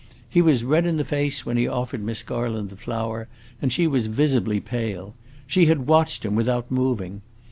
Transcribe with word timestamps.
He 0.27 0.41
was 0.41 0.63
red 0.63 0.87
in 0.87 0.97
the 0.97 1.05
face 1.05 1.45
when 1.45 1.57
he 1.57 1.67
offered 1.67 2.01
Miss 2.01 2.23
Garland 2.23 2.71
the 2.71 2.75
flower, 2.75 3.27
and 3.61 3.71
she 3.71 3.85
was 3.85 4.07
visibly 4.07 4.59
pale. 4.59 5.13
She 5.45 5.67
had 5.67 5.85
watched 5.85 6.25
him 6.25 6.33
without 6.33 6.71
moving. 6.71 7.21